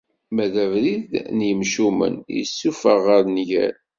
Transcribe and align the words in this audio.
Ma 0.33 0.45
d 0.53 0.55
abrid 0.63 1.11
n 1.37 1.39
yimcumen 1.47 2.15
issufuɣ 2.41 2.99
ɣer 3.07 3.23
nnger. 3.27 3.73